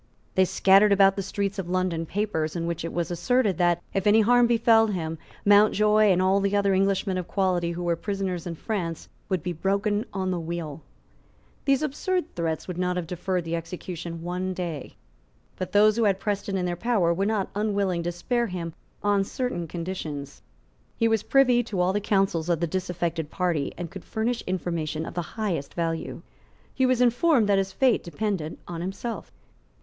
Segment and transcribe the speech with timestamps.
[0.33, 4.07] They scattered about the streets of London papers in which it was asserted that, if
[4.07, 8.47] any harm befell him, Mountjoy, and all the other Englishmen of quality who were prisoners
[8.47, 10.81] in France, would be broken on the wheel.
[11.65, 14.95] These absurd threats would not have deferred the execution one day.
[15.57, 18.73] But those who had Preston in their power were not unwilling to spare him
[19.03, 20.41] on certain conditions.
[20.97, 25.05] He was privy to all the counsels of the disaffected party, and could furnish information
[25.05, 26.23] of the highest value.
[26.73, 29.31] He was informed that his fate depended on himself.